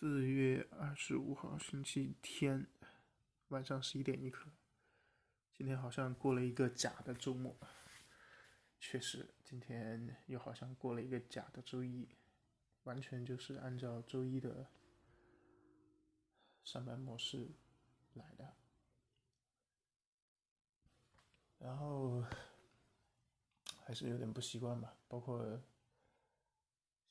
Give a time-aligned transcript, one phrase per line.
[0.00, 2.68] 四月二十五号星期天
[3.48, 4.48] 晚上十一点一刻，
[5.52, 7.58] 今天好像过了一个假的周末。
[8.78, 12.08] 确实，今天又好像过了一个假的周一，
[12.84, 14.68] 完全就是按照周一的
[16.62, 17.50] 上班模式
[18.14, 18.54] 来的。
[21.58, 22.24] 然后
[23.84, 25.60] 还是有点不习惯吧，包括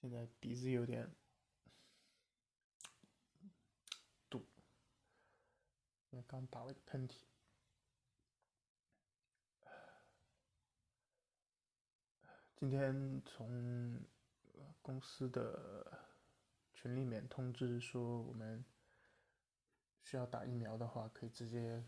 [0.00, 1.10] 现在鼻子有点。
[6.22, 7.14] 刚打了一个喷嚏。
[12.54, 14.02] 今天从
[14.80, 16.00] 公司的
[16.72, 18.64] 群里面通知说，我们
[20.00, 21.84] 需要打疫苗的话，可以直接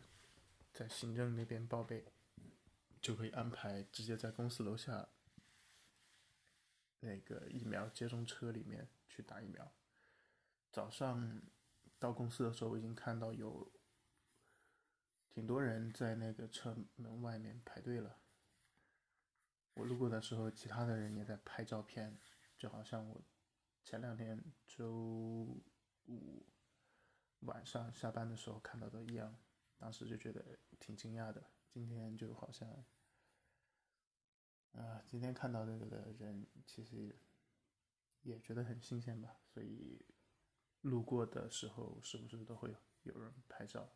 [0.73, 2.13] 在行政那边报备，
[3.01, 5.09] 就可以安排直接在公司楼下
[7.01, 9.73] 那个疫苗接种车里面去打疫苗。
[10.71, 11.41] 早上
[11.99, 13.73] 到公司的时候，我已经看到有。
[15.39, 18.19] 挺多人在那个车门外面排队了。
[19.75, 22.19] 我路过的时候，其他的人也在拍照片，
[22.56, 23.22] 就好像我
[23.84, 24.92] 前两天周
[26.06, 26.45] 五
[27.42, 29.39] 晚上下班的时候看到的一样。
[29.77, 31.52] 当时就觉得挺惊讶的。
[31.69, 32.84] 今天就好像，
[34.73, 37.17] 啊，今天看到这个的人其实
[38.23, 39.39] 也觉得很新鲜吧。
[39.47, 40.05] 所以
[40.80, 43.89] 路过的时候，是不是都会有人拍照？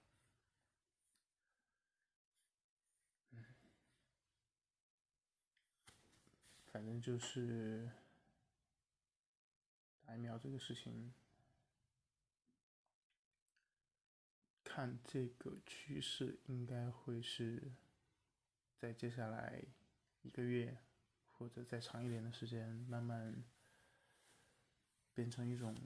[6.82, 7.88] 反正就是
[10.04, 11.14] 打疫苗这个事情，
[14.64, 17.70] 看这个趋势，应该会是
[18.76, 19.62] 在接下来
[20.22, 20.76] 一个月
[21.30, 23.44] 或者再长一点的时间，慢慢
[25.14, 25.76] 变成一种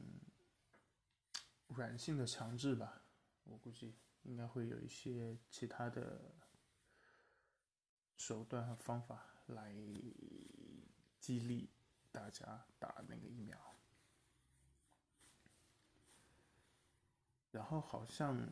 [1.66, 3.02] 软性的强制吧。
[3.44, 6.34] 我估计应该会有一些其他的
[8.16, 9.76] 手段和方法来。
[11.26, 11.68] 激励
[12.12, 13.58] 大家打那个疫苗，
[17.50, 18.48] 然后好像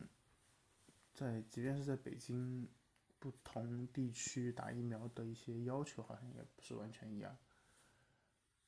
[1.13, 2.67] 在即便是在北京，
[3.17, 7.37] 不同地区打疫苗的一些要求好像也不是完全一样。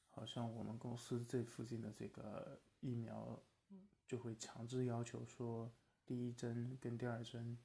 [0.09, 3.44] 好像我们公司这附近的这个疫苗
[4.06, 5.69] 就会强制要求说，
[6.06, 7.57] 第一针跟第二针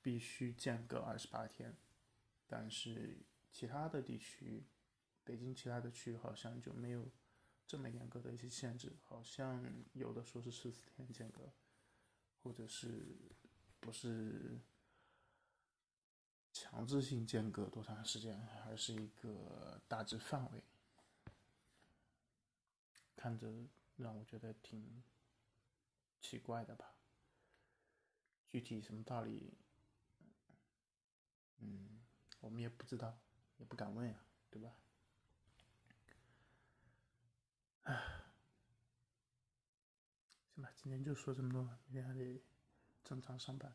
[0.00, 1.76] 必须间隔二十八天，
[2.46, 3.18] 但是
[3.52, 4.64] 其他的地区。
[5.26, 7.10] 北京其他的区好像就没有
[7.66, 9.60] 这么严格的一些限制，好像
[9.92, 11.52] 有的说是十四天间隔，
[12.42, 13.18] 或者是
[13.80, 14.60] 不是
[16.52, 20.62] 强制性间隔多长时间，而是一个大致范围，
[23.16, 23.52] 看着
[23.96, 25.02] 让我觉得挺
[26.20, 26.94] 奇怪的吧。
[28.48, 29.52] 具体什么道理，
[31.58, 32.00] 嗯，
[32.38, 33.18] 我们也不知道，
[33.56, 34.70] 也不敢问呀，对吧？
[37.82, 38.24] 唉，
[40.54, 42.40] 行吧，今天就说这么多，明天还得
[43.02, 43.74] 正常上班。